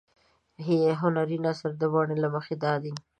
هنري 1.01 1.37
نثرونه 1.45 1.77
د 1.81 1.83
بڼې 1.93 2.15
له 2.23 2.29
مخې 2.35 2.55
دادي. 2.63 2.93